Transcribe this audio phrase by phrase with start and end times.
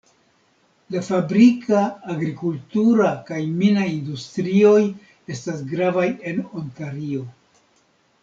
[0.93, 1.81] La fabrika,
[2.13, 4.81] agrikultura kaj mina industrioj
[5.37, 7.23] estas gravaj en Ontario.